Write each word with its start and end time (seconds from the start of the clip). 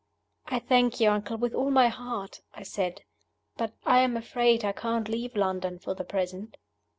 "I 0.47 0.57
thank 0.57 0.99
you, 0.99 1.11
uncle, 1.11 1.37
with 1.37 1.53
all 1.53 1.69
my 1.69 1.87
heart," 1.87 2.41
I 2.55 2.63
said. 2.63 3.03
"But 3.55 3.73
I 3.85 3.99
am 3.99 4.17
afraid 4.17 4.65
I 4.65 4.71
can't 4.71 5.07
leave 5.07 5.35
London 5.35 5.77
for 5.77 5.93
the 5.93 6.03
present." 6.03 6.57